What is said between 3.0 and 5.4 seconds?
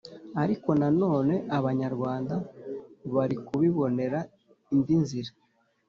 bari kubibonera indi nzira,